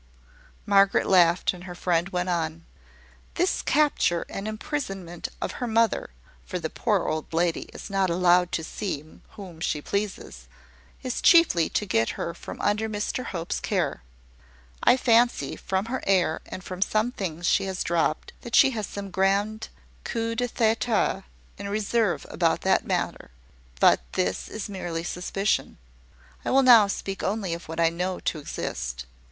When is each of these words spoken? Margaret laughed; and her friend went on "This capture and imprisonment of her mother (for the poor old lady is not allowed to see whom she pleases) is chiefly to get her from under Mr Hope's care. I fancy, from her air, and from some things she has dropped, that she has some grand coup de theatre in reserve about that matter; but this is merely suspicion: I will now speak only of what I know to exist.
Margaret 0.65 1.05
laughed; 1.05 1.53
and 1.53 1.65
her 1.65 1.75
friend 1.75 2.09
went 2.09 2.27
on 2.27 2.65
"This 3.35 3.61
capture 3.61 4.25
and 4.29 4.47
imprisonment 4.47 5.27
of 5.39 5.51
her 5.61 5.67
mother 5.67 6.09
(for 6.43 6.57
the 6.57 6.71
poor 6.71 7.05
old 7.07 7.31
lady 7.31 7.65
is 7.71 7.87
not 7.87 8.09
allowed 8.09 8.51
to 8.53 8.63
see 8.63 9.05
whom 9.33 9.59
she 9.59 9.79
pleases) 9.79 10.47
is 11.03 11.21
chiefly 11.21 11.69
to 11.69 11.85
get 11.85 12.09
her 12.17 12.33
from 12.33 12.59
under 12.61 12.89
Mr 12.89 13.25
Hope's 13.25 13.59
care. 13.59 14.01
I 14.81 14.97
fancy, 14.97 15.55
from 15.55 15.85
her 15.85 16.01
air, 16.07 16.41
and 16.47 16.63
from 16.63 16.81
some 16.81 17.11
things 17.11 17.45
she 17.45 17.65
has 17.65 17.83
dropped, 17.83 18.33
that 18.41 18.55
she 18.55 18.71
has 18.71 18.87
some 18.87 19.11
grand 19.11 19.67
coup 20.03 20.33
de 20.33 20.47
theatre 20.47 21.25
in 21.59 21.69
reserve 21.69 22.25
about 22.31 22.61
that 22.61 22.87
matter; 22.87 23.29
but 23.79 23.99
this 24.13 24.49
is 24.49 24.67
merely 24.67 25.03
suspicion: 25.03 25.77
I 26.43 26.49
will 26.49 26.63
now 26.63 26.87
speak 26.87 27.21
only 27.21 27.53
of 27.53 27.67
what 27.67 27.79
I 27.79 27.89
know 27.89 28.19
to 28.21 28.39
exist. 28.39 29.05